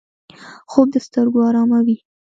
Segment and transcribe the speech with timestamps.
[0.71, 1.97] خوب د سترګو آراموي